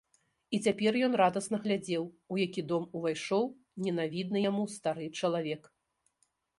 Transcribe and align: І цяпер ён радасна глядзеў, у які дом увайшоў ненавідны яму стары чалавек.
І 0.57 0.59
цяпер 0.67 0.97
ён 1.07 1.13
радасна 1.21 1.57
глядзеў, 1.65 2.03
у 2.35 2.39
які 2.45 2.65
дом 2.73 2.89
увайшоў 3.01 3.45
ненавідны 3.91 4.47
яму 4.49 4.69
стары 4.81 5.05
чалавек. 5.21 5.75